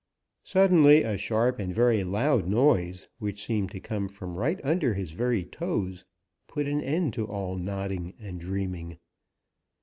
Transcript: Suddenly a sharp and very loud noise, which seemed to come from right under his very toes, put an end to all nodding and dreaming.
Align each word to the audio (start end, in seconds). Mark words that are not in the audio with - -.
Suddenly 0.41 1.03
a 1.03 1.15
sharp 1.15 1.59
and 1.59 1.75
very 1.75 2.03
loud 2.03 2.47
noise, 2.47 3.07
which 3.19 3.45
seemed 3.45 3.69
to 3.69 3.79
come 3.79 4.09
from 4.09 4.33
right 4.35 4.59
under 4.63 4.95
his 4.95 5.11
very 5.11 5.45
toes, 5.45 6.05
put 6.47 6.67
an 6.67 6.81
end 6.81 7.13
to 7.13 7.27
all 7.27 7.55
nodding 7.55 8.15
and 8.19 8.39
dreaming. 8.39 8.97